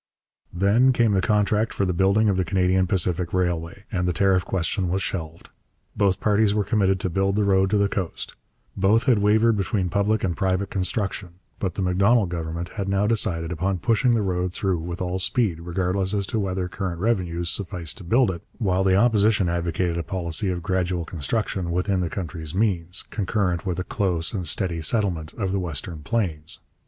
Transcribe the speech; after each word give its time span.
Then 0.51 0.93
came 0.93 1.11
the 1.13 1.21
contract 1.21 1.71
for 1.75 1.85
the 1.85 1.93
building 1.93 2.27
of 2.27 2.35
the 2.35 2.43
Canadian 2.43 2.87
Pacific 2.87 3.31
Railway, 3.33 3.83
and 3.91 4.07
the 4.07 4.13
tariff 4.13 4.43
question 4.43 4.89
was 4.89 5.03
shelved. 5.03 5.49
Both 5.95 6.19
parties 6.19 6.55
were 6.55 6.63
committed 6.63 6.99
to 7.01 7.07
build 7.11 7.35
the 7.35 7.43
road 7.43 7.69
to 7.69 7.77
the 7.77 7.87
coast. 7.87 8.33
Both 8.75 9.03
had 9.03 9.19
wavered 9.19 9.57
between 9.57 9.89
public 9.89 10.23
and 10.23 10.35
private 10.35 10.71
construction. 10.71 11.33
But 11.59 11.75
the 11.75 11.83
Macdonald 11.83 12.29
Government 12.29 12.69
had 12.69 12.89
now 12.89 13.05
decided 13.05 13.51
upon 13.51 13.77
pushing 13.77 14.15
the 14.15 14.23
road 14.23 14.53
through 14.53 14.79
with 14.79 15.03
all 15.03 15.19
speed, 15.19 15.59
regardless 15.59 16.15
as 16.15 16.25
to 16.33 16.39
whether 16.39 16.67
current 16.67 16.99
revenues 16.99 17.51
sufficed 17.51 17.99
to 17.99 18.03
build 18.03 18.31
it, 18.31 18.41
while 18.57 18.83
the 18.83 18.95
Opposition 18.95 19.49
advocated 19.49 19.99
a 19.99 20.01
policy 20.03 20.49
of 20.49 20.63
gradual 20.63 21.05
construction 21.05 21.69
within 21.69 21.99
the 21.99 22.09
country's 22.09 22.55
means, 22.55 23.03
concurrent 23.11 23.67
with 23.67 23.77
a 23.77 23.83
close 23.83 24.33
and 24.33 24.47
steady 24.47 24.81
settlement 24.81 25.31
of 25.33 25.51
the 25.51 25.59
western 25.59 25.99
plains. 26.01 26.59